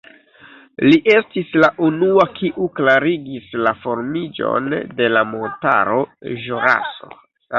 [0.85, 4.69] Li estis la unua, kiu klarigis la formiĝon
[5.01, 6.01] de la montaro
[6.47, 7.13] Ĵuraso.